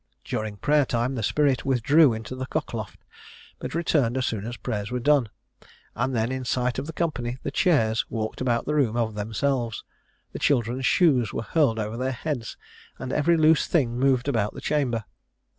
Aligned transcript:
During 0.23 0.57
prayer 0.57 0.83
time, 0.87 1.13
the 1.13 1.21
spirit 1.21 1.63
withdrew 1.63 2.11
into 2.11 2.35
the 2.35 2.47
cock 2.47 2.73
loft, 2.73 2.99
but 3.59 3.75
returned 3.75 4.17
as 4.17 4.25
soon 4.25 4.47
as 4.47 4.57
prayers 4.57 4.89
were 4.89 4.99
done; 4.99 5.29
and 5.93 6.15
then, 6.15 6.31
in 6.31 6.43
sight 6.43 6.79
of 6.79 6.87
the 6.87 6.91
company, 6.91 7.37
the 7.43 7.51
chairs 7.51 8.03
walked 8.09 8.41
about 8.41 8.65
the 8.65 8.73
room 8.73 8.97
of 8.97 9.13
themselves, 9.13 9.83
the 10.31 10.39
children's 10.39 10.87
shoes 10.87 11.33
were 11.33 11.43
hurled 11.43 11.77
over 11.77 11.97
their 11.97 12.13
heads, 12.13 12.57
and 12.97 13.13
every 13.13 13.37
loose 13.37 13.67
thing 13.67 13.95
moved 13.95 14.27
about 14.27 14.55
the 14.55 14.59
chamber. 14.61 15.05